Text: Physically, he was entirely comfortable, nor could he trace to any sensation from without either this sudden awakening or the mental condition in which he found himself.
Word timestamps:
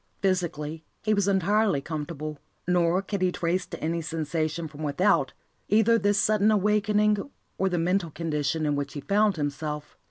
Physically, 0.23 0.83
he 1.03 1.13
was 1.13 1.27
entirely 1.27 1.79
comfortable, 1.79 2.39
nor 2.67 3.03
could 3.03 3.21
he 3.21 3.31
trace 3.31 3.67
to 3.67 3.79
any 3.83 4.01
sensation 4.01 4.67
from 4.67 4.81
without 4.81 5.33
either 5.69 5.99
this 5.99 6.19
sudden 6.19 6.49
awakening 6.49 7.17
or 7.59 7.69
the 7.69 7.77
mental 7.77 8.09
condition 8.09 8.65
in 8.65 8.75
which 8.75 8.93
he 8.93 9.01
found 9.01 9.35
himself. 9.35 9.95